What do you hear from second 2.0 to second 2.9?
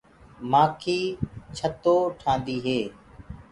ٺهآندي هي۔